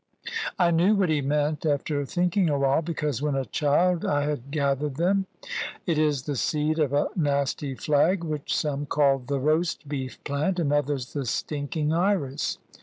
[0.57, 4.49] I knew what he meant after thinking a while, because when a child I had
[4.49, 5.27] gathered them.
[5.85, 10.57] It is the seed of a nasty flag, which some call the "Roast beef plant,"
[10.59, 12.57] and others the "Stinking Iris."